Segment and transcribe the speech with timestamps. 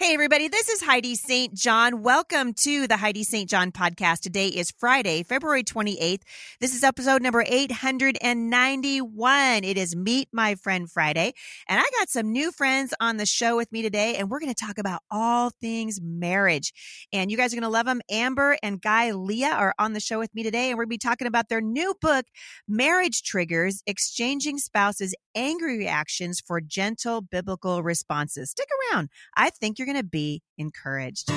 [0.00, 1.52] Hey, everybody, this is Heidi St.
[1.54, 2.02] John.
[2.02, 3.50] Welcome to the Heidi St.
[3.50, 4.20] John podcast.
[4.20, 6.22] Today is Friday, February 28th.
[6.60, 9.64] This is episode number 891.
[9.64, 11.34] It is Meet My Friend Friday.
[11.68, 14.54] And I got some new friends on the show with me today, and we're going
[14.54, 16.72] to talk about all things marriage.
[17.12, 18.00] And you guys are going to love them.
[18.08, 21.04] Amber and Guy Lia are on the show with me today, and we're going to
[21.04, 22.24] be talking about their new book,
[22.68, 28.50] Marriage Triggers Exchanging Spouses' Angry Reactions for Gentle Biblical Responses.
[28.50, 29.08] Stick around.
[29.36, 31.30] I think you're going to be encouraged.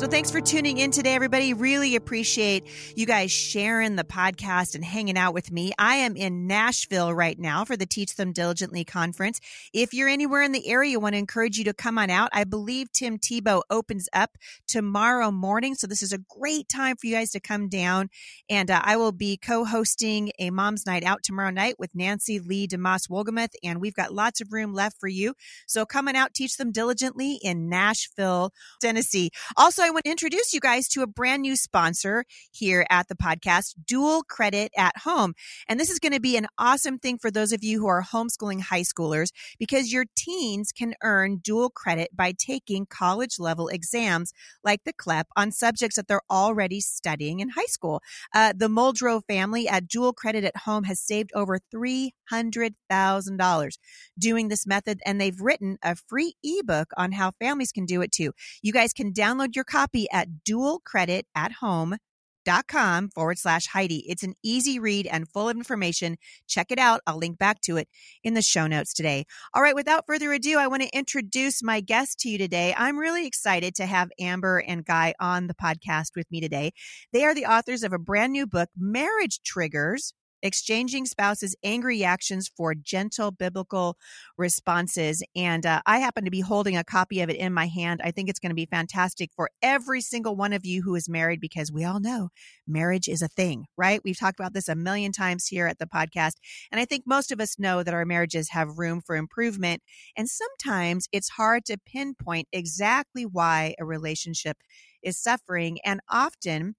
[0.00, 1.52] So thanks for tuning in today, everybody.
[1.52, 2.64] Really appreciate
[2.96, 5.72] you guys sharing the podcast and hanging out with me.
[5.78, 9.40] I am in Nashville right now for the Teach Them Diligently conference.
[9.74, 12.30] If you're anywhere in the area, I want to encourage you to come on out.
[12.32, 15.74] I believe Tim Tebow opens up tomorrow morning.
[15.74, 18.08] So this is a great time for you guys to come down.
[18.48, 22.68] And uh, I will be co-hosting a mom's night out tomorrow night with Nancy Leigh
[22.68, 23.52] DeMoss Wolgemuth.
[23.62, 25.34] And we've got lots of room left for you.
[25.66, 29.30] So come on out, teach them diligently in Nashville, Tennessee.
[29.58, 33.14] Also, I want to introduce you guys to a brand new sponsor here at the
[33.14, 35.32] podcast, Dual Credit at Home.
[35.68, 38.02] And this is going to be an awesome thing for those of you who are
[38.02, 44.32] homeschooling high schoolers because your teens can earn dual credit by taking college level exams
[44.62, 48.02] like the CLEP on subjects that they're already studying in high school.
[48.34, 53.78] Uh, the Muldrow family at Dual Credit at Home has saved over $300,000
[54.18, 58.12] doing this method, and they've written a free ebook on how families can do it
[58.12, 58.32] too.
[58.62, 59.79] You guys can download your copy
[60.12, 64.04] at dualcreditathome.com forward slash Heidi.
[64.08, 66.16] It's an easy read and full of information.
[66.48, 67.00] Check it out.
[67.06, 67.88] I'll link back to it
[68.24, 69.24] in the show notes today.
[69.54, 72.74] All right, without further ado, I want to introduce my guest to you today.
[72.76, 76.72] I'm really excited to have Amber and Guy on the podcast with me today.
[77.12, 82.48] They are the authors of a brand new book, Marriage Triggers exchanging spouses' angry reactions
[82.48, 83.96] for gentle biblical
[84.38, 85.22] responses.
[85.34, 88.00] And uh, I happen to be holding a copy of it in my hand.
[88.02, 91.08] I think it's going to be fantastic for every single one of you who is
[91.08, 92.30] married because we all know
[92.66, 94.00] marriage is a thing, right?
[94.04, 96.34] We've talked about this a million times here at the podcast.
[96.70, 99.82] And I think most of us know that our marriages have room for improvement.
[100.16, 104.58] And sometimes it's hard to pinpoint exactly why a relationship
[105.02, 105.78] is suffering.
[105.84, 106.76] And often,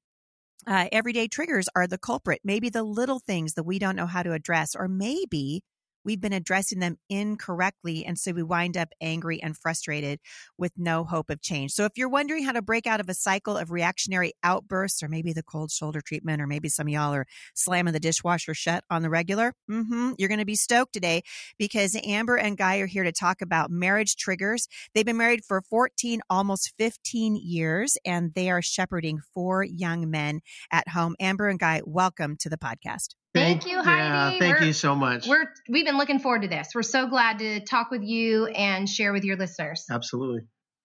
[0.67, 2.41] uh, everyday triggers are the culprit.
[2.43, 5.63] Maybe the little things that we don't know how to address, or maybe
[6.03, 8.05] we've been addressing them incorrectly.
[8.05, 10.19] And so we wind up angry and frustrated
[10.57, 11.71] with no hope of change.
[11.71, 15.07] So if you're wondering how to break out of a cycle of reactionary outbursts, or
[15.07, 18.83] maybe the cold shoulder treatment, or maybe some of y'all are slamming the dishwasher shut
[18.89, 21.21] on the regular, mm-hmm, you're going to be stoked today
[21.57, 24.67] because Amber and Guy are here to talk about marriage triggers.
[24.93, 30.41] They've been married for 14, almost 15 years, and they are shepherding four young men
[30.71, 31.15] at home.
[31.19, 33.20] Amber and Guy, welcome to the podcast.
[33.33, 34.01] Thank, thank you, Heidi.
[34.01, 35.27] Yeah, thank we're, you so much.
[35.27, 36.69] We're we've been looking forward to this.
[36.75, 39.85] We're so glad to talk with you and share with your listeners.
[39.89, 40.41] Absolutely.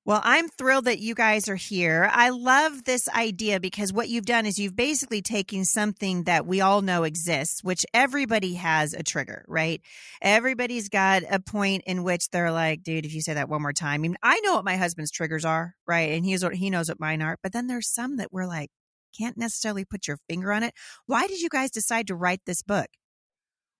[0.06, 2.08] Well, I'm thrilled that you guys are here.
[2.12, 6.60] I love this idea because what you've done is you've basically taken something that we
[6.60, 9.80] all know exists, which everybody has a trigger, right?
[10.22, 13.72] Everybody's got a point in which they're like, dude, if you say that one more
[13.72, 16.12] time, I mean, I know what my husband's triggers are, right?
[16.12, 17.36] And he's what he knows what mine are.
[17.42, 18.70] But then there's some that we're like,
[19.16, 20.74] can't necessarily put your finger on it.
[21.06, 22.88] Why did you guys decide to write this book?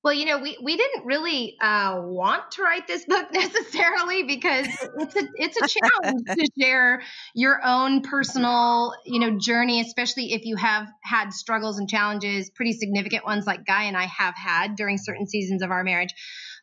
[0.06, 4.68] Well, you know, we, we didn't really uh, want to write this book necessarily because
[4.68, 7.02] it's a it's a challenge to share
[7.34, 12.72] your own personal you know journey, especially if you have had struggles and challenges, pretty
[12.72, 16.14] significant ones like Guy and I have had during certain seasons of our marriage.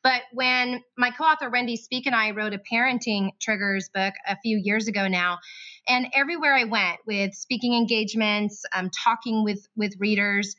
[0.04, 4.58] But when my co-author Wendy Speake and I wrote a parenting triggers book a few
[4.62, 5.40] years ago now,
[5.88, 10.56] and everywhere I went with speaking engagements, um, talking with with readers,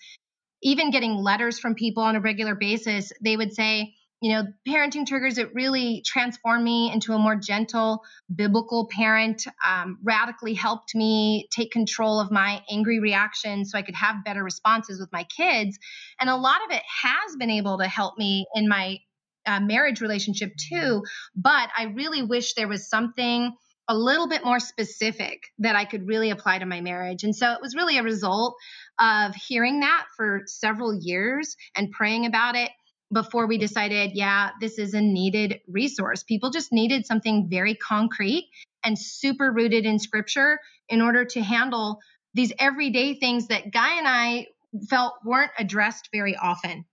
[0.62, 5.06] even getting letters from people on a regular basis, they would say, you know, parenting
[5.06, 8.02] triggers, it really transformed me into a more gentle,
[8.34, 13.94] biblical parent, um, radically helped me take control of my angry reactions so I could
[13.94, 15.78] have better responses with my kids.
[16.18, 18.98] And a lot of it has been able to help me in my
[19.44, 21.02] uh, marriage relationship too.
[21.36, 23.54] But I really wish there was something
[23.88, 27.24] a little bit more specific that I could really apply to my marriage.
[27.24, 28.54] And so it was really a result
[28.98, 32.70] of hearing that for several years and praying about it
[33.12, 36.22] before we decided, yeah, this is a needed resource.
[36.22, 38.48] People just needed something very concrete
[38.84, 40.58] and super rooted in scripture
[40.88, 41.98] in order to handle
[42.32, 44.46] these everyday things that Guy and I
[44.88, 46.84] felt weren't addressed very often.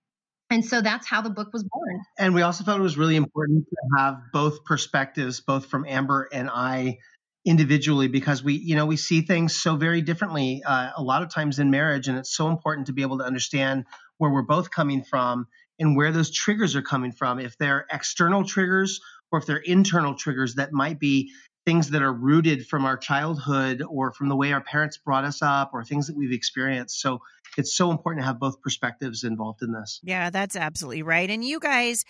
[0.52, 2.02] And so that's how the book was born.
[2.20, 6.28] And we also felt it was really important to have both perspectives, both from Amber
[6.32, 6.98] and I,
[7.46, 11.30] individually because we you know we see things so very differently uh, a lot of
[11.30, 13.84] times in marriage and it's so important to be able to understand
[14.20, 15.48] where we're both coming from
[15.80, 19.02] and where those triggers are coming from if they're external triggers
[19.32, 21.32] or if they're internal triggers that might be
[21.66, 25.42] things that are rooted from our childhood or from the way our parents brought us
[25.42, 27.00] up or things that we've experienced.
[27.00, 27.22] So
[27.58, 30.00] it's so important to have both perspectives involved in this.
[30.04, 31.30] Yeah, that's absolutely right.
[31.30, 32.06] And you guys,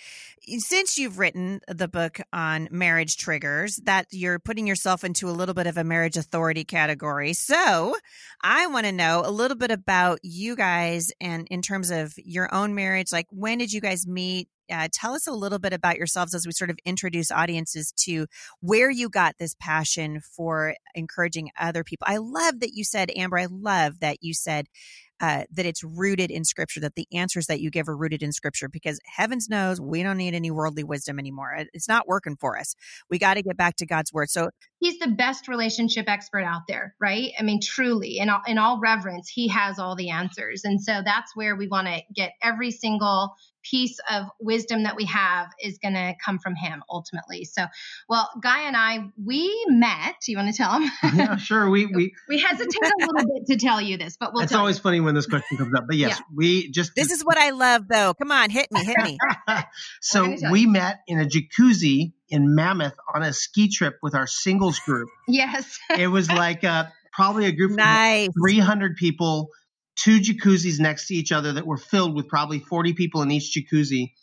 [0.58, 5.56] since you've written the book on marriage triggers, that you're putting yourself into a little
[5.56, 7.34] bit of a marriage authority category.
[7.34, 7.96] So
[8.42, 12.54] I want to know a little bit about you guys and in terms of your
[12.54, 13.12] own marriage.
[13.12, 14.48] Like, when did you guys meet?
[14.72, 18.28] uh, tell us a little bit about yourselves as we sort of introduce audiences to
[18.62, 22.08] where you got this passion for encouraging other people.
[22.08, 24.68] I love that you said, Amber, I love that you said
[25.21, 28.31] uh, that it's rooted in scripture, that the answers that you give are rooted in
[28.31, 31.56] scripture, because heavens knows we don't need any worldly wisdom anymore.
[31.73, 32.75] It's not working for us.
[33.09, 34.31] We got to get back to God's word.
[34.31, 37.31] So he's the best relationship expert out there, right?
[37.39, 40.63] I mean, truly, in all, in all reverence, he has all the answers.
[40.63, 45.06] And so that's where we want to get every single piece of wisdom that we
[45.06, 47.46] have is going to come from him ultimately.
[47.46, 47.66] So,
[48.10, 50.28] well, Guy and I, we met.
[50.28, 50.92] You want to tell him?
[51.16, 51.69] yeah, sure.
[51.69, 54.44] We we we hesitate a little bit to tell you this, but we'll.
[54.44, 54.84] It's always you.
[54.84, 55.86] funny when this question comes up.
[55.88, 56.25] But yes, yeah.
[56.36, 56.94] we just.
[56.96, 58.13] This is what I love, though.
[58.13, 59.18] Come on, hit me, hit me.
[60.02, 60.69] so we you.
[60.69, 65.10] met in a jacuzzi in Mammoth on a ski trip with our singles group.
[65.28, 65.78] Yes.
[65.98, 68.30] it was like uh, probably a group nice.
[68.30, 69.50] of 300 people
[69.96, 73.56] two jacuzzis next to each other that were filled with probably 40 people in each
[73.56, 74.14] jacuzzi.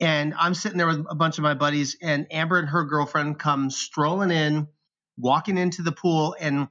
[0.00, 3.38] And I'm sitting there with a bunch of my buddies, and Amber and her girlfriend
[3.38, 4.68] come strolling in,
[5.16, 6.68] walking into the pool, and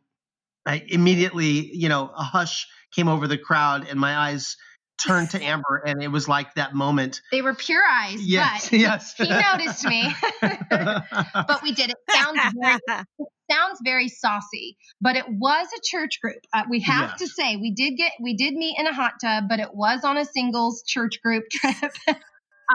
[0.65, 4.55] I immediately, you know, a hush came over the crowd, and my eyes
[4.97, 7.21] turned to Amber, and it was like that moment.
[7.31, 8.21] They were pure eyes.
[8.21, 9.13] Yes, but yes.
[9.15, 11.91] He noticed me, but we did.
[11.91, 12.79] It sounds very,
[13.19, 16.39] it sounds very saucy, but it was a church group.
[16.53, 17.19] Uh, we have yes.
[17.19, 20.03] to say we did get we did meet in a hot tub, but it was
[20.03, 21.93] on a singles church group trip.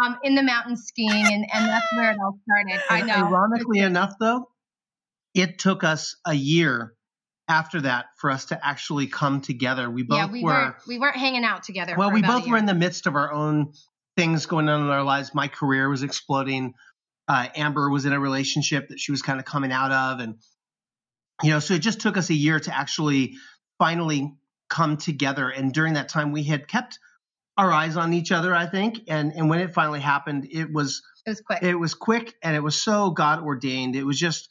[0.02, 2.82] um, in the mountains skiing, and, and that's where it all started.
[2.88, 3.26] I know.
[3.26, 4.48] Ironically enough, though,
[5.34, 6.94] it took us a year
[7.48, 9.90] after that for us to actually come together.
[9.90, 11.94] We both yeah, we were weren't, we weren't hanging out together.
[11.96, 13.72] Well, we both were in the midst of our own
[14.16, 15.34] things going on in our lives.
[15.34, 16.74] My career was exploding.
[17.28, 20.36] Uh, Amber was in a relationship that she was kind of coming out of, and
[21.42, 23.34] you know, so it just took us a year to actually
[23.78, 24.32] finally
[24.68, 25.48] come together.
[25.48, 26.98] And during that time, we had kept
[27.56, 29.00] our eyes on each other, I think.
[29.08, 31.62] And and when it finally happened, it was it was quick.
[31.62, 33.96] It was quick, and it was so God ordained.
[33.96, 34.48] It was just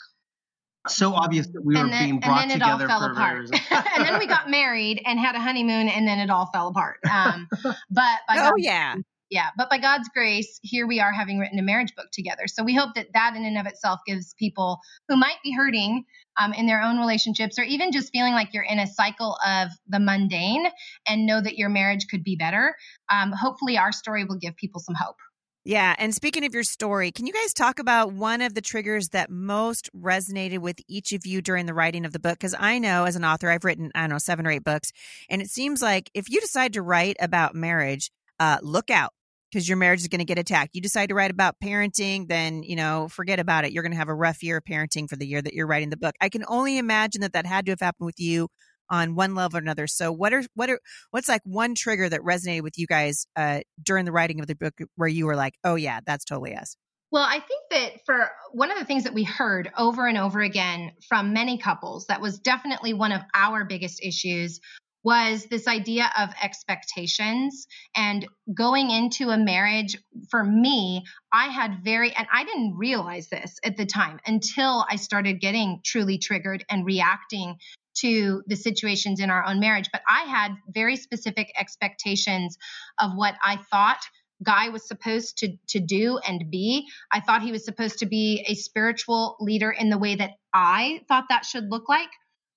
[0.87, 3.49] so obvious that we were then, being brought and then together it all fell apart.
[3.95, 6.97] and then we got married and had a honeymoon, and then it all fell apart.
[7.09, 7.47] Um,
[7.89, 8.95] but oh God, yeah,
[9.29, 9.49] yeah.
[9.57, 12.47] But by God's grace, here we are having written a marriage book together.
[12.47, 16.03] So we hope that that in and of itself gives people who might be hurting
[16.39, 19.69] um, in their own relationships, or even just feeling like you're in a cycle of
[19.87, 20.65] the mundane,
[21.07, 22.75] and know that your marriage could be better.
[23.09, 25.17] Um, hopefully, our story will give people some hope.
[25.63, 25.95] Yeah.
[25.99, 29.29] And speaking of your story, can you guys talk about one of the triggers that
[29.29, 32.39] most resonated with each of you during the writing of the book?
[32.39, 34.91] Because I know as an author, I've written, I don't know, seven or eight books.
[35.29, 38.09] And it seems like if you decide to write about marriage,
[38.39, 39.13] uh, look out
[39.51, 40.71] because your marriage is going to get attacked.
[40.73, 43.71] You decide to write about parenting, then, you know, forget about it.
[43.71, 45.91] You're going to have a rough year of parenting for the year that you're writing
[45.91, 46.15] the book.
[46.21, 48.47] I can only imagine that that had to have happened with you
[48.91, 49.87] on one level or another.
[49.87, 50.79] So what are what are
[51.09, 54.55] what's like one trigger that resonated with you guys uh, during the writing of the
[54.55, 56.75] book where you were like, oh yeah, that's totally us.
[57.11, 60.39] Well, I think that for one of the things that we heard over and over
[60.39, 64.61] again from many couples, that was definitely one of our biggest issues
[65.03, 69.97] was this idea of expectations and going into a marriage
[70.29, 74.95] for me i had very and i didn't realize this at the time until i
[74.95, 77.55] started getting truly triggered and reacting
[77.95, 82.57] to the situations in our own marriage, but I had very specific expectations
[82.99, 83.99] of what I thought
[84.43, 86.87] Guy was supposed to to do and be.
[87.11, 91.01] I thought he was supposed to be a spiritual leader in the way that I
[91.07, 92.09] thought that should look like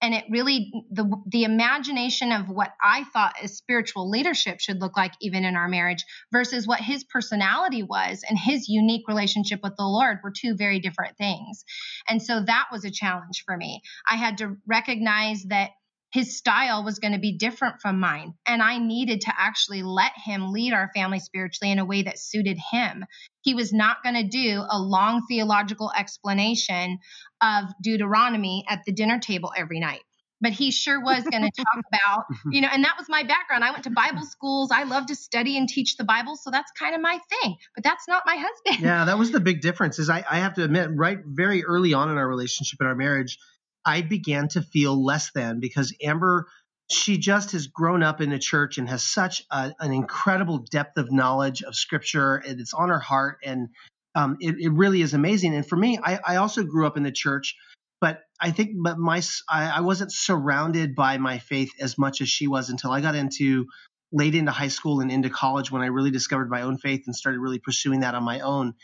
[0.04, 4.98] and it really the the imagination of what I thought a spiritual leadership should look
[4.98, 9.72] like even in our marriage versus what his personality was and his unique relationship with
[9.78, 11.64] the Lord were two very different things.
[12.06, 13.80] And so that was a challenge for me.
[14.06, 15.70] I had to recognize that
[16.14, 18.34] his style was going to be different from mine.
[18.46, 22.20] And I needed to actually let him lead our family spiritually in a way that
[22.20, 23.04] suited him.
[23.42, 27.00] He was not going to do a long theological explanation
[27.42, 30.02] of Deuteronomy at the dinner table every night.
[30.40, 32.52] But he sure was going to talk about, mm-hmm.
[32.52, 33.64] you know, and that was my background.
[33.64, 34.70] I went to Bible schools.
[34.70, 36.36] I love to study and teach the Bible.
[36.36, 37.56] So that's kind of my thing.
[37.74, 38.86] But that's not my husband.
[38.86, 39.98] Yeah, that was the big difference.
[39.98, 42.94] Is I, I have to admit, right very early on in our relationship, in our
[42.94, 43.36] marriage,
[43.84, 46.46] I began to feel less than because Amber,
[46.90, 50.96] she just has grown up in the church and has such a, an incredible depth
[50.96, 53.38] of knowledge of scripture and it's on her heart.
[53.44, 53.68] And
[54.14, 55.54] um, it, it, really is amazing.
[55.54, 57.56] And for me, I, I, also grew up in the church,
[58.00, 62.28] but I think but my I, I wasn't surrounded by my faith as much as
[62.28, 63.66] she was until I got into
[64.12, 67.16] late into high school and into college when I really discovered my own faith and
[67.16, 68.74] started really pursuing that on my own.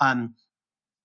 [0.00, 0.34] Um,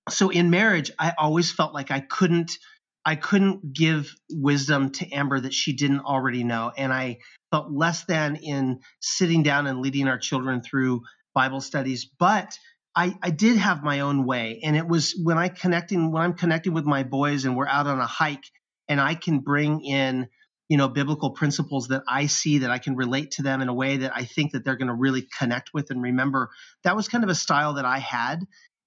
[0.10, 2.58] so in marriage, I always felt like I couldn't
[3.06, 7.20] I couldn't give wisdom to Amber that she didn't already know, and I
[7.52, 11.02] felt less than in sitting down and leading our children through
[11.34, 12.06] Bible studies.
[12.20, 12.58] But
[12.96, 16.34] I, I did have my own way, and it was when I connecting when I'm
[16.34, 18.46] connecting with my boys and we're out on a hike,
[18.90, 20.28] and I can bring in
[20.70, 23.74] you know biblical principles that I see that I can relate to them in a
[23.74, 26.50] way that I think that they're going to really connect with and remember.
[26.84, 28.40] That was kind of a style that I had,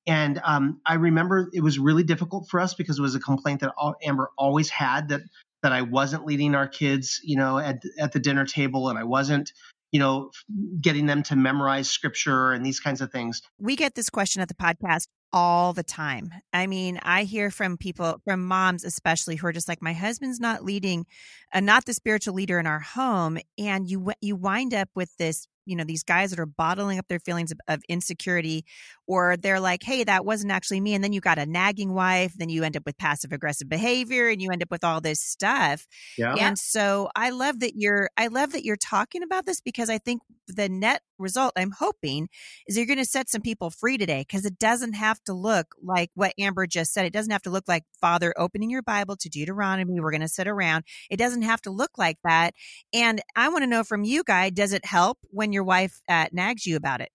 [0.09, 3.61] and um, I remember it was really difficult for us because it was a complaint
[3.61, 3.73] that
[4.03, 5.21] Amber always had that
[5.63, 9.05] that I wasn't leading our kids, you know, at at the dinner table, and I
[9.05, 9.53] wasn't,
[9.93, 10.31] you know,
[10.81, 13.43] getting them to memorize scripture and these kinds of things.
[13.61, 16.33] We get this question at the podcast all the time.
[16.55, 20.41] I mean, I hear from people, from moms especially, who are just like, my husband's
[20.41, 21.05] not leading,
[21.53, 25.47] uh, not the spiritual leader in our home, and you you wind up with this
[25.69, 28.65] you know these guys that are bottling up their feelings of, of, insecurity
[29.07, 32.33] or they're like hey that wasn't actually me and then you got a nagging wife
[32.37, 35.21] then you end up with passive aggressive behavior and you end up with all this
[35.21, 36.35] stuff yeah.
[36.35, 39.99] and so i love that you're i love that you're talking about this because i
[39.99, 42.29] think the net result i'm hoping
[42.67, 45.75] is you're going to set some people free today because it doesn't have to look
[45.83, 49.17] like what amber just said it doesn't have to look like father opening your bible
[49.17, 52.55] to deuteronomy we're going to sit around it doesn't have to look like that
[52.93, 56.27] and i want to know from you guy does it help when your wife uh,
[56.33, 57.11] nags you about it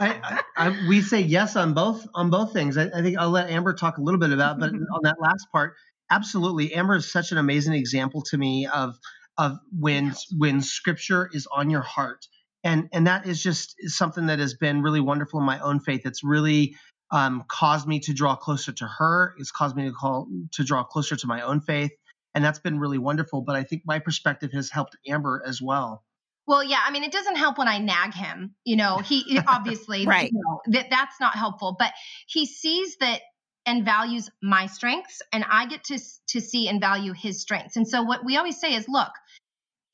[0.00, 2.76] I, I, we say yes on both on both things.
[2.76, 5.46] I, I, think I'll let Amber talk a little bit about, but on that last
[5.52, 5.74] part,
[6.10, 6.74] absolutely.
[6.74, 8.98] Amber is such an amazing example to me of
[9.38, 12.26] of when when Scripture is on your heart
[12.66, 16.02] and and that is just something that has been really wonderful in my own faith.
[16.04, 16.76] It's really
[17.12, 19.34] um, caused me to draw closer to her.
[19.38, 21.92] It's caused me to call to draw closer to my own faith,
[22.34, 23.42] and that's been really wonderful.
[23.42, 26.02] But I think my perspective has helped Amber as well.
[26.48, 28.56] Well, yeah, I mean, it doesn't help when I nag him.
[28.64, 30.30] You know, he obviously right.
[30.32, 31.76] You know, that that's not helpful.
[31.78, 31.92] But
[32.26, 33.20] he sees that
[33.64, 35.98] and values my strengths, and I get to
[36.30, 37.76] to see and value his strengths.
[37.76, 39.10] And so, what we always say is, look,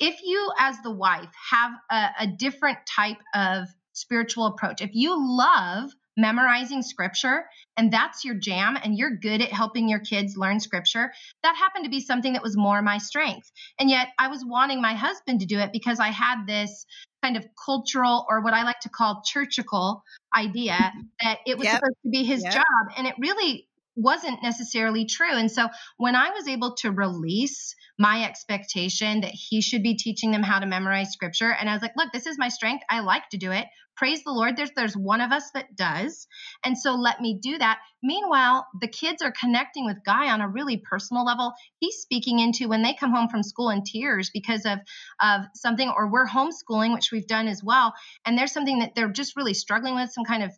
[0.02, 5.14] if you as the wife have a, a different type of spiritual approach, if you
[5.16, 7.44] love memorizing scripture
[7.76, 11.12] and that's your jam and you're good at helping your kids learn scripture,
[11.44, 13.50] that happened to be something that was more my strength.
[13.78, 16.85] And yet I was wanting my husband to do it because I had this
[17.23, 20.02] kind of cultural or what I like to call churchical
[20.37, 20.92] idea
[21.23, 21.76] that it was yep.
[21.76, 22.54] supposed to be his yep.
[22.54, 22.97] job.
[22.97, 25.32] And it really wasn't necessarily true.
[25.32, 30.30] And so when I was able to release my expectation that he should be teaching
[30.30, 32.84] them how to memorize scripture, and I was like, look, this is my strength.
[32.88, 33.66] I like to do it.
[33.94, 34.56] Praise the Lord.
[34.56, 36.26] There's there's one of us that does.
[36.64, 37.78] And so let me do that.
[38.02, 41.52] Meanwhile, the kids are connecting with Guy on a really personal level.
[41.78, 44.78] He's speaking into when they come home from school in tears because of
[45.20, 47.92] of something, or we're homeschooling, which we've done as well.
[48.25, 50.52] And there's something that they're just really struggling with, some kind of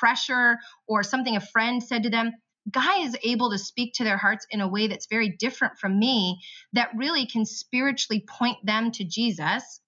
[0.00, 2.32] pressure or something a friend said to them
[2.70, 5.98] Guy is able to speak to their hearts in a way that's very different from
[5.98, 6.40] me,
[6.72, 9.80] that really can spiritually point them to Jesus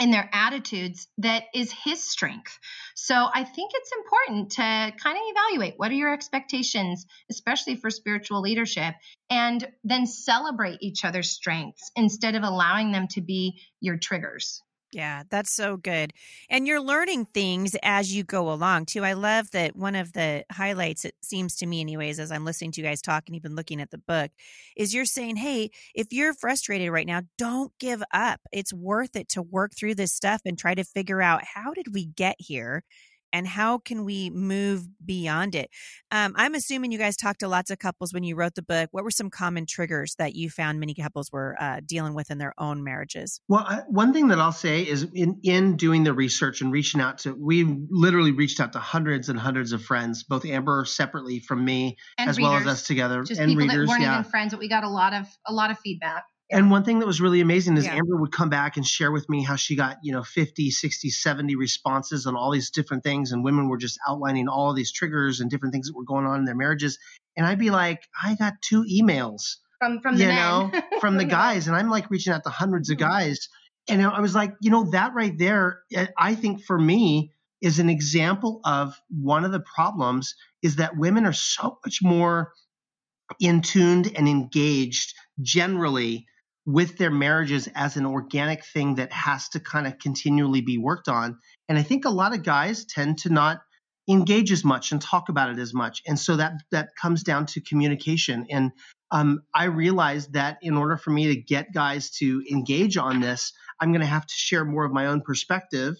[0.00, 2.58] in their attitudes that is his strength.
[2.96, 7.90] So I think it's important to kind of evaluate what are your expectations, especially for
[7.90, 8.94] spiritual leadership,
[9.30, 14.63] and then celebrate each other's strengths instead of allowing them to be your triggers.
[14.94, 16.12] Yeah, that's so good.
[16.48, 19.04] And you're learning things as you go along too.
[19.04, 22.70] I love that one of the highlights, it seems to me, anyways, as I'm listening
[22.72, 24.30] to you guys talk and even looking at the book,
[24.76, 28.40] is you're saying, hey, if you're frustrated right now, don't give up.
[28.52, 31.92] It's worth it to work through this stuff and try to figure out how did
[31.92, 32.84] we get here?
[33.34, 35.68] And how can we move beyond it?
[36.12, 38.88] Um, I'm assuming you guys talked to lots of couples when you wrote the book.
[38.92, 42.38] What were some common triggers that you found many couples were uh, dealing with in
[42.38, 43.40] their own marriages?
[43.48, 47.00] Well, I, one thing that I'll say is in in doing the research and reaching
[47.00, 51.40] out to, we literally reached out to hundreds and hundreds of friends, both Amber separately
[51.40, 52.50] from me and as readers.
[52.50, 53.88] well as us together, Just and people readers.
[53.88, 54.20] That weren't yeah.
[54.20, 56.24] even friends, but we got a lot of a lot of feedback.
[56.50, 57.94] And one thing that was really amazing is yeah.
[57.94, 61.08] Amber would come back and share with me how she got, you know, 50, 60,
[61.08, 63.32] 70 responses on all these different things.
[63.32, 66.40] And women were just outlining all these triggers and different things that were going on
[66.40, 66.98] in their marriages.
[67.36, 71.24] And I'd be like, I got two emails from, from you the know, from the
[71.40, 71.66] guys.
[71.66, 73.04] And I'm like reaching out to hundreds of hmm.
[73.04, 73.48] guys.
[73.88, 77.32] And I was like, you know, that right there, eh, I think for me
[77.62, 82.52] is an example of one of the problems is that women are so much more
[83.40, 86.26] in tuned and engaged generally
[86.66, 91.08] with their marriages as an organic thing that has to kind of continually be worked
[91.08, 91.38] on.
[91.68, 93.60] And I think a lot of guys tend to not
[94.08, 96.02] engage as much and talk about it as much.
[96.06, 98.46] And so that that comes down to communication.
[98.50, 98.72] And
[99.10, 103.52] um, I realized that in order for me to get guys to engage on this,
[103.80, 105.94] I'm going to have to share more of my own perspective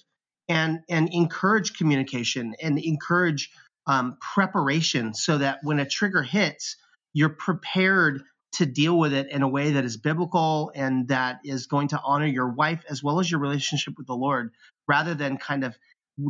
[0.49, 3.51] and and encourage communication and encourage
[3.87, 6.77] um, preparation so that when a trigger hits,
[7.13, 8.23] you're prepared
[8.55, 12.01] to deal with it in a way that is biblical and that is going to
[12.05, 14.53] honor your wife as well as your relationship with the Lord,
[14.89, 15.77] rather than kind of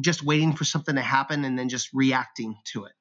[0.00, 2.92] just waiting for something to happen and then just reacting to it.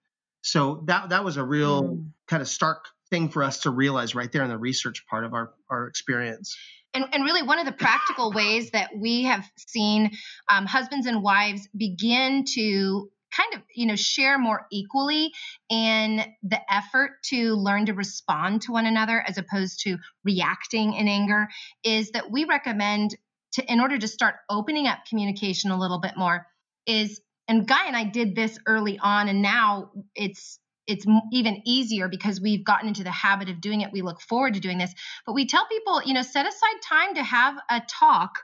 [0.41, 2.05] So that that was a real mm.
[2.27, 5.33] kind of stark thing for us to realize right there in the research part of
[5.33, 6.57] our our experience.
[6.93, 10.11] And, and really, one of the practical ways that we have seen
[10.49, 15.31] um, husbands and wives begin to kind of you know share more equally
[15.69, 21.07] in the effort to learn to respond to one another as opposed to reacting in
[21.07, 21.47] anger
[21.83, 23.15] is that we recommend
[23.53, 26.45] to in order to start opening up communication a little bit more
[26.85, 32.09] is and guy and i did this early on and now it's it's even easier
[32.09, 33.93] because we've gotten into the habit of doing it.
[33.93, 34.93] We look forward to doing this.
[35.25, 38.39] But we tell people you know set aside time to have a talk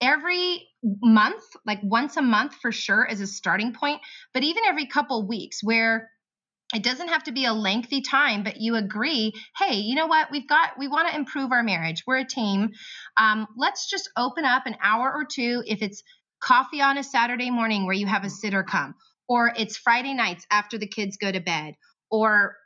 [0.00, 0.68] every
[1.02, 4.00] month like once a month for sure is a starting point
[4.34, 6.10] but even every couple weeks where
[6.74, 10.28] it doesn't have to be a lengthy time but you agree hey you know what?
[10.30, 12.04] We've got we want to improve our marriage.
[12.06, 12.70] We're a team.
[13.16, 16.02] Um, let's just open up an hour or two if it's
[16.42, 18.94] coffee on a Saturday morning where you have a sitter come,
[19.28, 21.74] or it's Friday nights after the kids go to bed,
[22.10, 22.56] or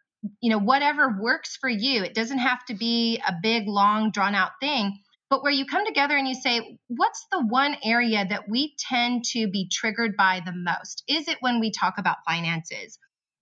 [0.41, 2.03] you know whatever works for you.
[2.03, 4.99] It doesn't have to be a big long drawn out thing,
[5.31, 9.25] but where you come together and you say, what's the one area that we tend
[9.27, 11.05] to be triggered by the most?
[11.09, 12.99] Is it when we talk about finances?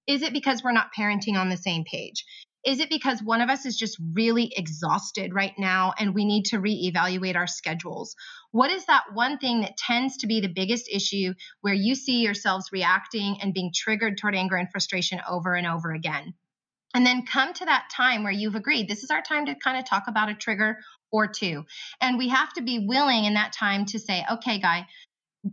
[0.07, 2.27] Is it because we're not parenting on the same page?
[2.65, 6.45] Is it because one of us is just really exhausted right now and we need
[6.47, 8.15] to reevaluate our schedules?
[8.51, 12.21] What is that one thing that tends to be the biggest issue where you see
[12.21, 16.35] yourselves reacting and being triggered toward anger and frustration over and over again?
[16.95, 19.79] And then come to that time where you've agreed this is our time to kind
[19.79, 20.79] of talk about a trigger
[21.11, 21.65] or two.
[22.01, 24.87] And we have to be willing in that time to say, okay, guy,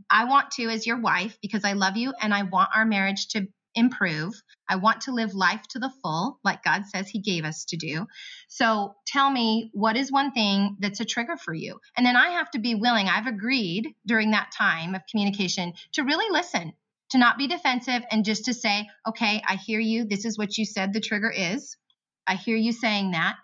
[0.09, 3.27] I want to, as your wife, because I love you and I want our marriage
[3.29, 4.33] to improve.
[4.69, 7.77] I want to live life to the full, like God says He gave us to
[7.77, 8.07] do.
[8.47, 11.79] So tell me, what is one thing that's a trigger for you?
[11.95, 16.03] And then I have to be willing, I've agreed during that time of communication to
[16.03, 16.73] really listen,
[17.11, 20.05] to not be defensive, and just to say, okay, I hear you.
[20.05, 21.77] This is what you said the trigger is.
[22.25, 23.35] I hear you saying that.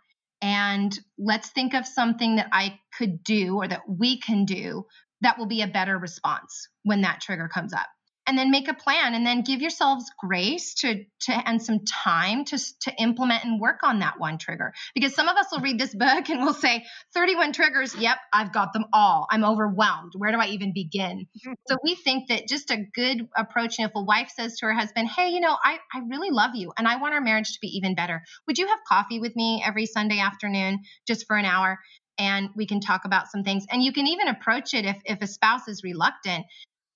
[0.42, 4.86] And let's think of something that I could do or that we can do
[5.22, 7.88] that will be a better response when that trigger comes up
[8.28, 12.46] and then make a plan and then give yourselves grace to to and some time
[12.46, 14.74] to to implement and work on that one trigger.
[14.94, 18.54] Because some of us will read this book and we'll say 31 triggers yep i've
[18.54, 19.28] got them all.
[19.30, 20.14] I'm overwhelmed.
[20.16, 21.28] Where do i even begin?
[21.38, 21.54] Mm-hmm.
[21.68, 24.68] So we think that just a good approach you know, if a wife says to
[24.68, 27.54] her husband hey you know I, I really love you and i want our marriage
[27.54, 28.22] to be even better.
[28.48, 31.80] Would you have coffee with me every sunday afternoon just for an hour
[32.18, 33.66] and we can talk about some things?
[33.72, 36.46] And you can even approach it if if a spouse is reluctant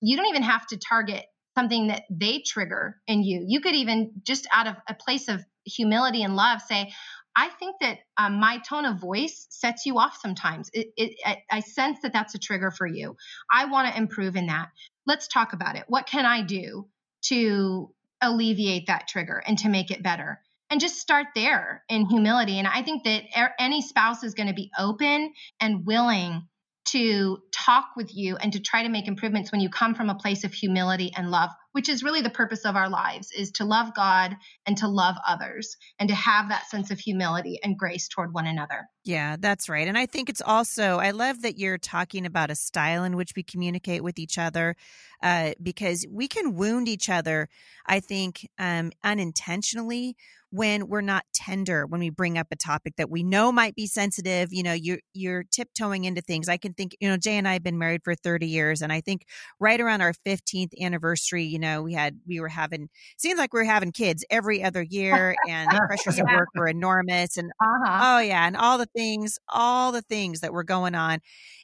[0.05, 1.25] you don't even have to target
[1.57, 3.43] something that they trigger in you.
[3.47, 6.93] You could even just out of a place of humility and love say,
[7.35, 10.69] I think that um, my tone of voice sets you off sometimes.
[10.73, 13.17] It, it, I, I sense that that's a trigger for you.
[13.51, 14.69] I want to improve in that.
[15.05, 15.85] Let's talk about it.
[15.87, 16.87] What can I do
[17.23, 17.91] to
[18.21, 20.39] alleviate that trigger and to make it better?
[20.69, 22.57] And just start there in humility.
[22.57, 23.23] And I think that
[23.59, 26.47] any spouse is going to be open and willing
[26.95, 30.15] to talk with you and to try to make improvements when you come from a
[30.15, 33.65] place of humility and love which is really the purpose of our lives is to
[33.65, 38.07] love god and to love others and to have that sense of humility and grace
[38.07, 38.87] toward one another.
[39.03, 39.85] Yeah that's right.
[39.85, 43.33] And i think it's also i love that you're talking about a style in which
[43.35, 44.77] we communicate with each other
[45.21, 47.49] uh, because we can wound each other
[47.85, 50.15] i think um, unintentionally
[50.55, 53.85] when we're not tender when we bring up a topic that we know might be
[53.85, 56.47] sensitive you know you're you're tiptoeing into things.
[56.47, 58.91] I can think you know jay and i have been married for 30 years and
[58.93, 59.25] i think
[59.59, 63.59] right around our 15th anniversary you know we had we were having seems like we
[63.59, 66.23] were having kids every other year and the pressures yeah.
[66.23, 68.17] of work were enormous and uh-huh.
[68.17, 71.19] oh yeah and all the things all the things that were going on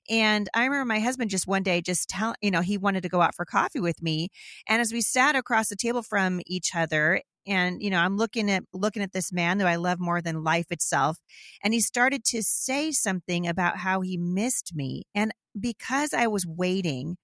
[0.09, 3.09] and I remember my husband just one day just tell you know, he wanted to
[3.09, 4.29] go out for coffee with me.
[4.67, 8.51] And as we sat across the table from each other and you know i'm looking
[8.51, 11.17] at looking at this man who i love more than life itself
[11.63, 16.45] and he started to say something about how he missed me and because i was
[16.45, 17.17] waiting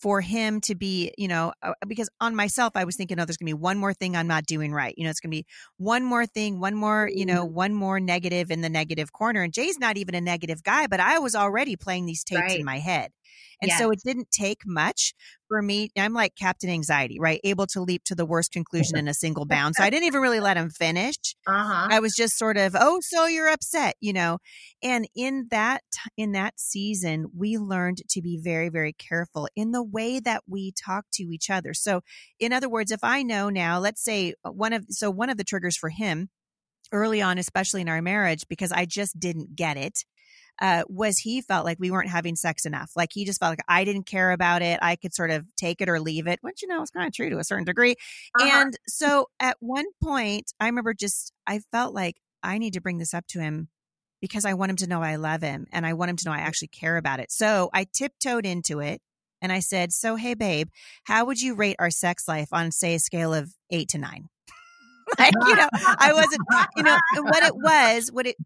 [0.00, 3.36] for him to be, you know, uh, because on myself, I was thinking, oh, there's
[3.36, 4.94] going to be one more thing I'm not doing right.
[4.96, 7.54] You know, it's going to be one more thing, one more, you know, mm-hmm.
[7.54, 9.42] one more negative in the negative corner.
[9.42, 12.58] And Jay's not even a negative guy, but I was already playing these tapes right.
[12.58, 13.12] in my head.
[13.62, 13.78] And yes.
[13.78, 15.14] so it didn't take much
[15.48, 15.90] for me.
[15.98, 17.40] I'm like Captain Anxiety, right?
[17.44, 19.74] Able to leap to the worst conclusion in a single bound.
[19.76, 21.16] So I didn't even really let him finish.
[21.46, 21.88] Uh-huh.
[21.90, 24.38] I was just sort of, oh, so you're upset, you know.
[24.82, 25.82] And in that
[26.16, 30.72] in that season, we learned to be very, very careful in the way that we
[30.72, 31.74] talk to each other.
[31.74, 32.00] So,
[32.38, 35.36] in other words, if I know now, let's say uh, one of so one of
[35.36, 36.30] the triggers for him
[36.92, 40.04] early on, especially in our marriage, because I just didn't get it
[40.60, 42.92] uh, was he felt like we weren't having sex enough.
[42.94, 44.78] Like he just felt like I didn't care about it.
[44.82, 47.14] I could sort of take it or leave it, which, you know, it's kind of
[47.14, 47.96] true to a certain degree.
[48.38, 48.60] Uh-huh.
[48.60, 52.98] And so at one point, I remember just, I felt like I need to bring
[52.98, 53.68] this up to him
[54.20, 56.34] because I want him to know I love him and I want him to know
[56.34, 57.32] I actually care about it.
[57.32, 59.00] So I tiptoed into it
[59.42, 60.68] and I said, So, hey, babe,
[61.04, 64.28] how would you rate our sex life on, say, a scale of eight to nine?
[65.18, 66.42] like, you know, I wasn't,
[66.76, 68.36] you know, what it was, what it,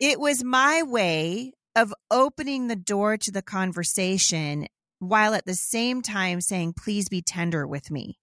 [0.00, 4.66] it it was my way of opening the door to the conversation
[4.98, 8.18] while at the same time saying, please be tender with me.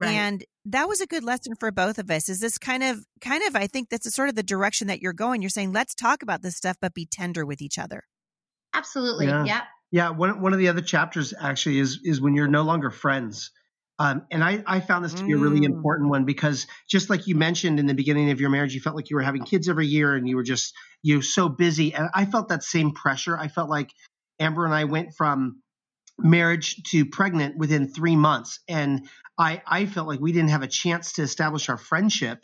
[0.00, 0.10] Right.
[0.10, 2.28] And that was a good lesson for both of us.
[2.28, 5.12] Is this kind of, kind of, I think that's sort of the direction that you're
[5.12, 5.42] going.
[5.42, 8.02] You're saying, let's talk about this stuff, but be tender with each other.
[8.74, 9.26] Absolutely.
[9.26, 9.44] Yeah.
[9.44, 9.60] yeah.
[9.90, 10.10] Yeah.
[10.10, 13.52] One, one of the other chapters actually is, is when you're no longer friends.
[14.02, 15.66] Um, and I, I found this to be a really mm.
[15.66, 18.96] important one because just like you mentioned in the beginning of your marriage, you felt
[18.96, 21.94] like you were having kids every year and you were just you were so busy.
[21.94, 23.38] And I felt that same pressure.
[23.38, 23.92] I felt like
[24.40, 25.62] Amber and I went from
[26.18, 28.58] marriage to pregnant within three months.
[28.68, 32.40] And I, I felt like we didn't have a chance to establish our friendship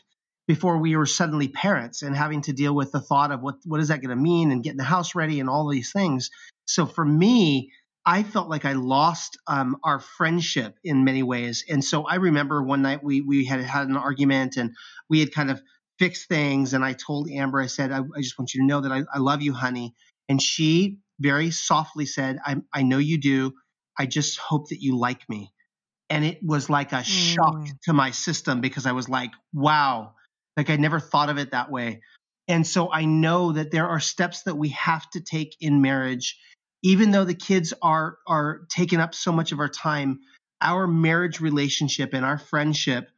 [0.46, 3.80] before we were suddenly parents and having to deal with the thought of what what
[3.80, 6.30] is that going to mean and getting the house ready and all these things.
[6.66, 7.72] So for me,
[8.08, 11.66] I felt like I lost um, our friendship in many ways.
[11.68, 14.74] And so I remember one night we we had had an argument and
[15.10, 15.60] we had kind of
[15.98, 16.72] fixed things.
[16.72, 19.02] And I told Amber, I said, I, I just want you to know that I,
[19.12, 19.94] I, love you, honey.
[20.26, 23.52] And she very softly said, I, I know you do.
[23.98, 25.52] I just hope that you like me.
[26.08, 27.04] And it was like a mm.
[27.04, 30.14] shock to my system because I was like, wow,
[30.56, 32.00] like I never thought of it that way.
[32.46, 36.38] And so I know that there are steps that we have to take in marriage
[36.82, 40.20] even though the kids are are taking up so much of our time
[40.60, 43.10] our marriage relationship and our friendship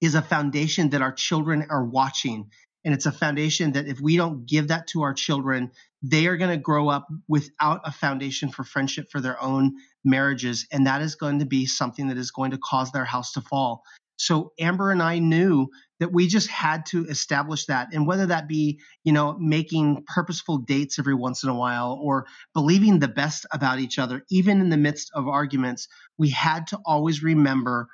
[0.00, 2.50] is a foundation that our children are watching.
[2.84, 5.70] And it's a foundation that if we don't give that to our children
[6.02, 10.66] they are going to grow up without a foundation for friendship for their own marriages.
[10.72, 13.42] And that is going to be something that is going to cause their house to
[13.42, 13.82] fall
[14.20, 17.88] so Amber and I knew that we just had to establish that.
[17.94, 22.26] And whether that be, you know, making purposeful dates every once in a while or
[22.52, 26.78] believing the best about each other, even in the midst of arguments, we had to
[26.84, 27.88] always remember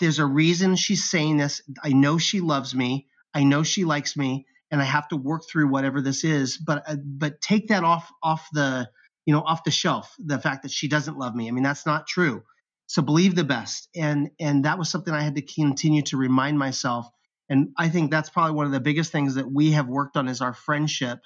[0.00, 1.60] there's a reason she's saying this.
[1.84, 3.08] I know she loves me.
[3.34, 6.82] I know she likes me and I have to work through whatever this is, but,
[6.88, 8.88] uh, but take that off, off the,
[9.26, 10.14] you know, off the shelf.
[10.18, 11.48] The fact that she doesn't love me.
[11.48, 12.42] I mean, that's not true.
[12.92, 13.88] So believe the best.
[13.96, 17.08] And and that was something I had to continue to remind myself.
[17.48, 20.28] And I think that's probably one of the biggest things that we have worked on
[20.28, 21.20] is our friendship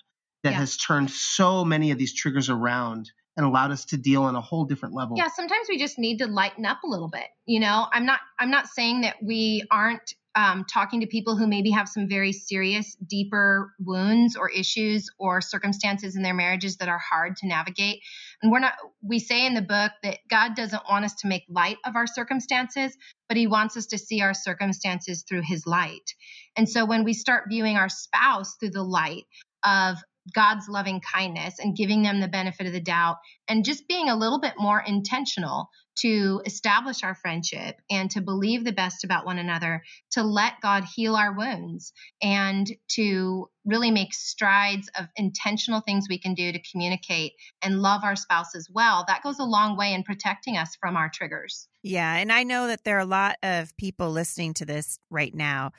[0.44, 0.58] that yeah.
[0.58, 4.40] has turned so many of these triggers around and allowed us to deal on a
[4.40, 5.16] whole different level.
[5.16, 7.26] Yeah, sometimes we just need to lighten up a little bit.
[7.46, 11.46] You know, I'm not I'm not saying that we aren't um, talking to people who
[11.46, 16.90] maybe have some very serious, deeper wounds or issues or circumstances in their marriages that
[16.90, 18.00] are hard to navigate.
[18.42, 21.44] And we're not, we say in the book that God doesn't want us to make
[21.48, 22.94] light of our circumstances,
[23.28, 26.14] but He wants us to see our circumstances through His light.
[26.54, 29.24] And so when we start viewing our spouse through the light
[29.64, 29.96] of
[30.34, 33.16] God's loving kindness and giving them the benefit of the doubt
[33.48, 38.64] and just being a little bit more intentional to establish our friendship and to believe
[38.64, 39.82] the best about one another,
[40.12, 46.18] to let God heal our wounds, and to really make strides of intentional things we
[46.18, 47.32] can do to communicate
[47.62, 49.04] and love our spouse as well.
[49.08, 51.68] That goes a long way in protecting us from our triggers.
[51.82, 55.32] Yeah, and I know that there are a lot of people listening to this right
[55.32, 55.70] now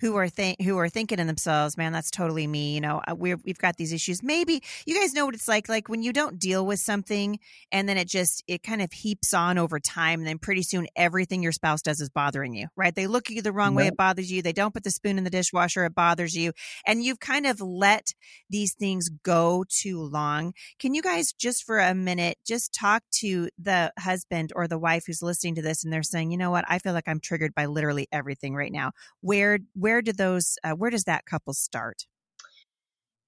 [0.00, 3.14] who are think who are thinking in themselves, "Man, that's totally me." You know, uh,
[3.14, 4.24] we we've got these issues.
[4.24, 7.38] Maybe you guys know what it's like, like when you don't deal with something,
[7.70, 10.86] and then it just it kind of heaps on over time, and then pretty soon
[10.96, 12.68] everything your spouse does is bothering you.
[12.76, 12.94] Right?
[12.94, 14.42] They look at you the wrong way, it bothers you.
[14.42, 16.52] They don't put the spoon in the dishwasher, it bothers you,
[16.86, 18.14] and you've kind of let
[18.48, 20.54] these things go too long.
[20.78, 25.04] Can you guys just for a minute just talk to the husband or the wife
[25.06, 25.52] who's listening?
[25.52, 27.66] listening to this and they're saying, you know what, I feel like I'm triggered by
[27.66, 28.92] literally everything right now.
[29.20, 32.06] Where where do those uh, where does that couple start?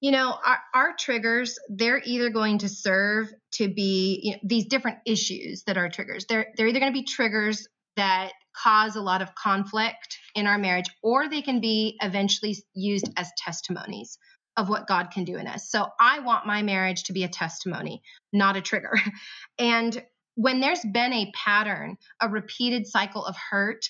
[0.04, 4.66] You know, our, our triggers, they're either going to serve to be you know, these
[4.66, 6.26] different issues that are triggers.
[6.28, 10.58] They're, they're either going to be triggers that cause a lot of conflict in our
[10.58, 14.18] marriage, or they can be eventually used as testimonies
[14.58, 15.70] of what God can do in us.
[15.70, 18.92] So I want my marriage to be a testimony, not a trigger.
[19.58, 23.88] And when there's been a pattern, a repeated cycle of hurt,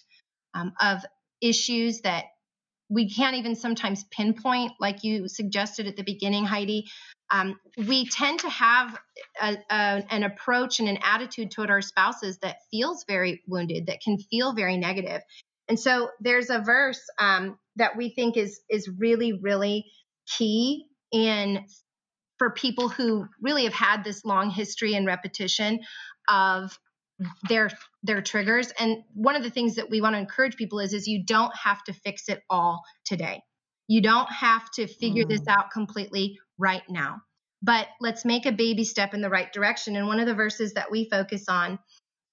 [0.54, 1.04] um, of
[1.40, 2.26] issues that
[2.88, 6.86] we can't even sometimes pinpoint, like you suggested at the beginning, Heidi,
[7.30, 8.98] um, we tend to have
[9.40, 14.00] a, a, an approach and an attitude toward our spouses that feels very wounded, that
[14.02, 15.22] can feel very negative.
[15.68, 19.86] And so there's a verse um, that we think is is really, really
[20.26, 21.64] key in
[22.38, 25.80] for people who really have had this long history and repetition
[26.28, 26.78] of
[27.48, 27.70] their
[28.02, 31.06] their triggers and one of the things that we want to encourage people is is
[31.06, 33.40] you don't have to fix it all today
[33.86, 35.28] you don't have to figure mm.
[35.28, 37.20] this out completely right now
[37.62, 40.74] but let's make a baby step in the right direction and one of the verses
[40.74, 41.78] that we focus on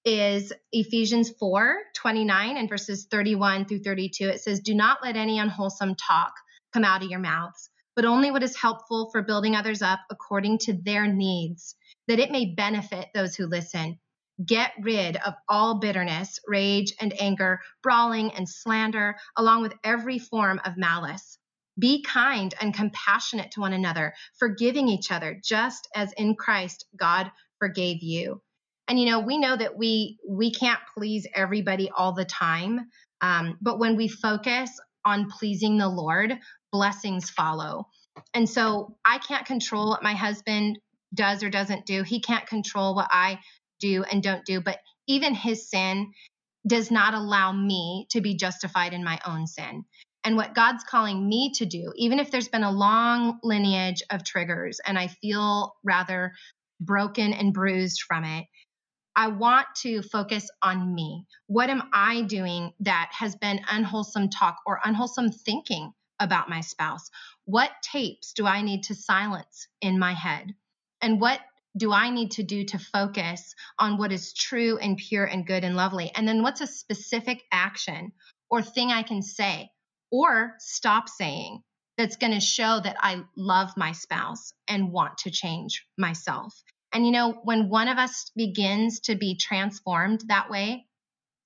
[0.04, 4.28] is Ephesians 4 29 and verses 31 through 32.
[4.28, 6.32] It says, Do not let any unwholesome talk
[6.72, 10.58] come out of your mouths, but only what is helpful for building others up according
[10.58, 11.76] to their needs,
[12.08, 13.98] that it may benefit those who listen.
[14.44, 20.60] Get rid of all bitterness, rage, and anger, brawling and slander, along with every form
[20.64, 21.38] of malice.
[21.78, 27.30] Be kind and compassionate to one another, forgiving each other, just as in Christ God
[27.58, 28.40] forgave you.
[28.88, 32.88] And you know, we know that we we can't please everybody all the time,
[33.20, 34.70] um, but when we focus
[35.04, 36.38] on pleasing the Lord,
[36.72, 37.86] blessings follow.
[38.34, 40.78] And so I can't control what my husband
[41.14, 42.02] does or doesn't do.
[42.02, 43.38] He can't control what I
[43.82, 44.62] do and don't do.
[44.62, 46.12] But even his sin
[46.66, 49.84] does not allow me to be justified in my own sin.
[50.24, 54.22] And what God's calling me to do, even if there's been a long lineage of
[54.24, 56.32] triggers and I feel rather
[56.80, 58.46] broken and bruised from it,
[59.16, 61.26] I want to focus on me.
[61.46, 67.10] What am I doing that has been unwholesome talk or unwholesome thinking about my spouse?
[67.44, 70.54] What tapes do I need to silence in my head?
[71.02, 71.40] And what
[71.76, 75.64] do I need to do to focus on what is true and pure and good
[75.64, 76.10] and lovely?
[76.14, 78.12] And then what's a specific action
[78.50, 79.70] or thing I can say
[80.10, 81.62] or stop saying
[81.96, 86.54] that's going to show that I love my spouse and want to change myself?
[86.92, 90.86] And you know, when one of us begins to be transformed that way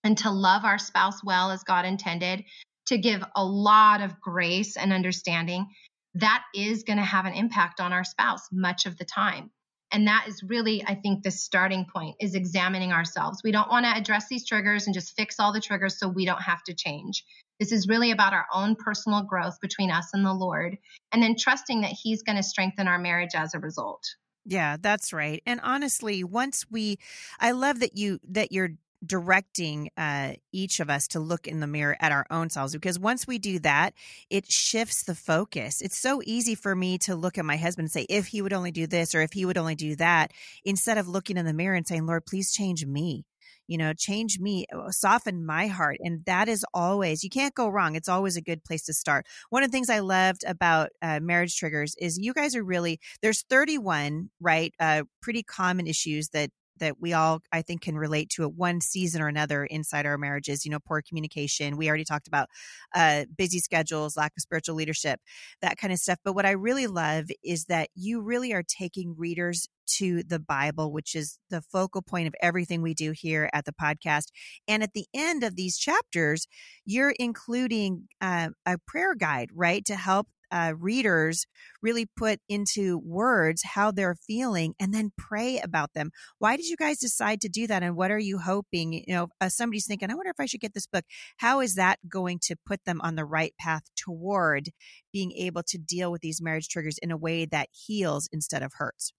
[0.03, 2.45] and to love our spouse well as God intended,
[2.87, 5.67] to give a lot of grace and understanding,
[6.15, 9.51] that is going to have an impact on our spouse much of the time.
[9.93, 13.41] And that is really, I think, the starting point is examining ourselves.
[13.45, 16.25] We don't want to address these triggers and just fix all the triggers so we
[16.25, 17.25] don't have to change.
[17.61, 20.77] This is really about our own personal growth between us and the Lord,
[21.13, 24.05] and then trusting that He's going to strengthen our marriage as a result.
[24.45, 25.43] Yeah, that's right.
[25.47, 26.99] And honestly, once we
[27.41, 28.71] I love that you that you're
[29.05, 32.99] directing uh, each of us to look in the mirror at our own selves because
[32.99, 33.95] once we do that
[34.31, 37.93] it shifts the focus it's so easy for me to look at my husband and
[37.93, 40.33] say if he would only do this or if he would only do that
[40.65, 43.25] instead of looking in the mirror and saying lord please change me
[43.69, 45.97] you know, change me, uh, soften my heart.
[46.01, 47.97] And that is always, you can't go wrong.
[47.97, 49.27] It's always a good place to start.
[49.51, 53.01] One of the things I loved about uh, marriage triggers is you guys are really,
[53.23, 54.73] there's 31, right?
[54.79, 58.81] Uh, pretty common issues that that we all I think can relate to at one
[58.81, 60.65] season or another inside our marriages.
[60.65, 61.77] You know, poor communication.
[61.77, 62.49] We already talked about
[62.95, 65.21] uh, busy schedules, lack of spiritual leadership,
[65.63, 66.19] that kind of stuff.
[66.25, 70.93] But what I really love is that you really are taking readers to the Bible,
[70.93, 74.27] which is the focal point of everything we do here at the podcast.
[74.67, 76.47] And at the end of these chapters,
[76.85, 81.47] you're including uh, a prayer guide, right, to help uh, readers
[81.83, 86.11] really put into words how they're feeling and then pray about them.
[86.39, 87.83] Why did you guys decide to do that?
[87.83, 88.93] And what are you hoping?
[88.93, 91.05] You know, uh, somebody's thinking, I wonder if I should get this book.
[91.39, 94.71] How is that going to put them on the right path toward
[95.13, 98.73] being able to deal with these marriage triggers in a way that heals instead of
[98.77, 99.13] hurts?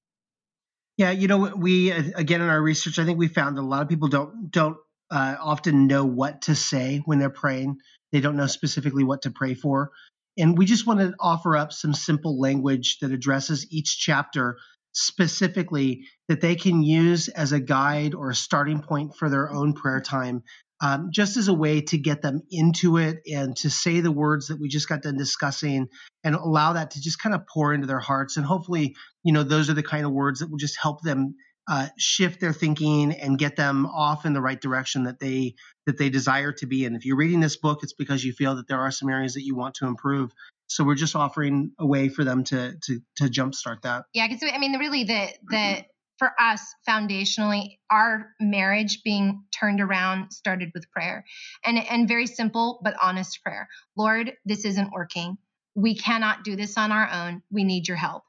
[0.97, 3.83] Yeah, you know, we again in our research, I think we found that a lot
[3.83, 4.77] of people don't don't
[5.11, 7.77] uh, often know what to say when they're praying.
[8.11, 9.91] They don't know specifically what to pray for.
[10.37, 14.57] And we just want to offer up some simple language that addresses each chapter
[14.93, 19.73] specifically that they can use as a guide or a starting point for their own
[19.73, 20.43] prayer time,
[20.81, 24.47] um, just as a way to get them into it and to say the words
[24.47, 25.87] that we just got done discussing
[26.23, 28.37] and allow that to just kind of pour into their hearts.
[28.37, 31.35] And hopefully, you know, those are the kind of words that will just help them
[31.69, 35.55] uh, shift their thinking and get them off in the right direction that they
[35.87, 36.95] that they desire to be in.
[36.95, 39.43] If you're reading this book, it's because you feel that there are some areas that
[39.43, 40.31] you want to improve.
[40.67, 44.03] So we're just offering a way for them to to to jumpstart that.
[44.13, 45.85] Yeah, because I mean, really, the the
[46.19, 51.23] for us foundationally, our marriage being turned around started with prayer,
[51.63, 53.69] and and very simple but honest prayer.
[53.95, 55.37] Lord, this isn't working.
[55.73, 57.43] We cannot do this on our own.
[57.49, 58.23] We need your help.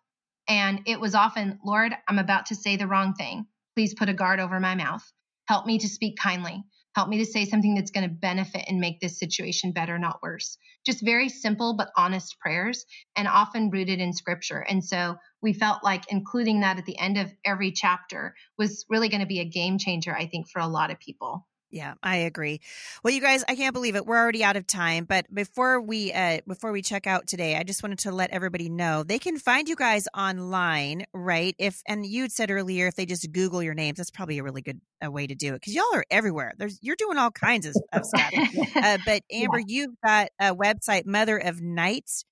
[0.48, 3.46] And it was often, Lord, I'm about to say the wrong thing.
[3.74, 5.02] Please put a guard over my mouth.
[5.46, 6.62] Help me to speak kindly.
[6.98, 10.20] Help me to say something that's going to benefit and make this situation better, not
[10.20, 10.58] worse.
[10.84, 12.84] Just very simple but honest prayers
[13.14, 14.66] and often rooted in scripture.
[14.68, 19.08] And so we felt like including that at the end of every chapter was really
[19.08, 21.46] going to be a game changer, I think, for a lot of people.
[21.70, 22.60] Yeah, I agree.
[23.04, 24.06] Well, you guys, I can't believe it.
[24.06, 27.62] We're already out of time, but before we uh before we check out today, I
[27.62, 31.54] just wanted to let everybody know they can find you guys online, right?
[31.58, 34.62] If and you'd said earlier if they just Google your names, that's probably a really
[34.62, 36.54] good uh, way to do it because y'all are everywhere.
[36.56, 38.32] There's you're doing all kinds of, of stuff.
[38.76, 39.64] uh, but Amber, yeah.
[39.68, 42.24] you've got a website, Mother of Knights,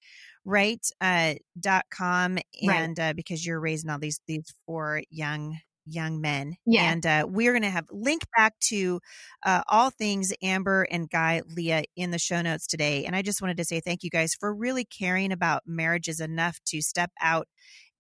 [0.46, 0.84] right?
[0.98, 3.10] Uh, dot com, and right.
[3.10, 6.56] uh, because you're raising all these these four young young men.
[6.66, 6.90] Yeah.
[6.90, 9.00] And uh, we're going to have link back to
[9.44, 13.04] uh, all things Amber and Guy Lia in the show notes today.
[13.04, 16.58] And I just wanted to say thank you guys for really caring about marriages enough
[16.66, 17.48] to step out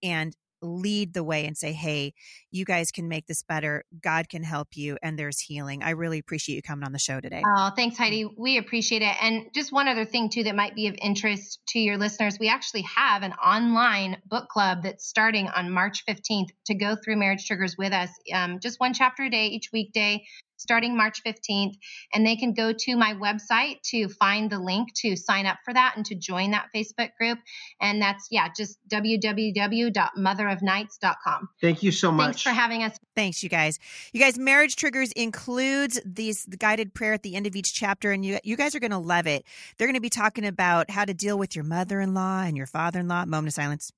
[0.02, 2.14] and lead the way and say, hey,
[2.50, 3.84] you guys can make this better.
[4.00, 5.82] God can help you, and there's healing.
[5.82, 7.42] I really appreciate you coming on the show today.
[7.44, 8.26] Oh, thanks, Heidi.
[8.36, 9.14] We appreciate it.
[9.22, 12.48] And just one other thing, too, that might be of interest to your listeners we
[12.48, 17.46] actually have an online book club that's starting on March 15th to go through Marriage
[17.46, 18.10] Triggers with us.
[18.32, 20.24] Um, just one chapter a day each weekday
[20.56, 21.74] starting March 15th.
[22.12, 25.72] And they can go to my website to find the link to sign up for
[25.74, 27.38] that and to join that Facebook group.
[27.80, 31.48] And that's, yeah, just www.motherofknights.com.
[31.60, 32.26] Thank you so much.
[32.26, 32.98] Thanks for having us.
[33.14, 33.78] Thanks, you guys.
[34.12, 38.12] You guys, Marriage Triggers includes these the guided prayer at the end of each chapter,
[38.12, 39.44] and you you guys are going to love it.
[39.76, 43.24] They're going to be talking about how to deal with your mother-in-law and your father-in-law.
[43.24, 43.92] Moment of silence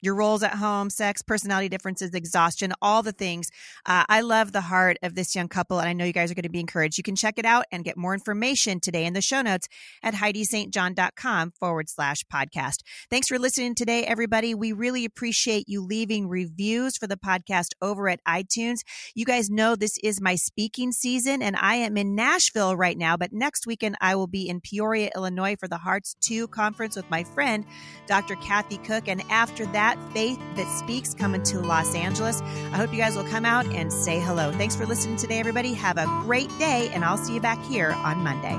[0.00, 3.48] your roles at home, sex, personality differences, exhaustion, all the things.
[3.84, 6.34] Uh, I love the heart of this young couple, and I know you guys are
[6.34, 6.98] going to be encouraged.
[6.98, 9.68] You can check it out and get more information today in the show notes
[10.02, 12.78] at HeidiSt.John.com forward slash podcast.
[13.10, 14.54] Thanks for listening today, everybody.
[14.54, 18.80] We really appreciate you leaving reviews for the podcast over at iTunes.
[19.14, 23.16] You guys know this is my speaking season, and I am in Nashville right now,
[23.16, 27.10] but next weekend I will be in Peoria, Illinois for the Hearts 2 conference with
[27.10, 27.64] my friend,
[28.06, 28.36] Dr.
[28.36, 29.08] Kathy Koch.
[29.08, 32.40] And after that, Faith That Speaks coming to Los Angeles.
[32.40, 34.52] I hope you guys will come out and say hello.
[34.52, 35.74] Thanks for listening today, everybody.
[35.74, 38.58] Have a great day, and I'll see you back here on Monday.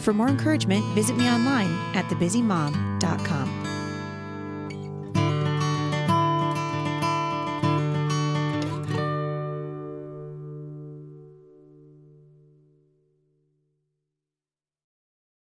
[0.00, 3.65] For more encouragement, visit me online at thebusymom.com.